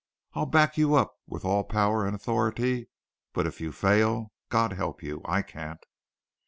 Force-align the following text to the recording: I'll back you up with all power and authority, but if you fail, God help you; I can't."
I'll 0.33 0.47
back 0.47 0.79
you 0.79 0.95
up 0.95 1.13
with 1.27 1.45
all 1.45 1.63
power 1.63 2.07
and 2.07 2.15
authority, 2.15 2.87
but 3.33 3.45
if 3.45 3.61
you 3.61 3.71
fail, 3.71 4.31
God 4.49 4.73
help 4.73 5.03
you; 5.03 5.21
I 5.25 5.43
can't." 5.43 5.85